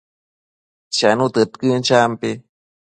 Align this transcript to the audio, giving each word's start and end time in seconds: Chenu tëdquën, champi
Chenu 0.95 1.25
tëdquën, 1.33 1.79
champi 1.87 2.31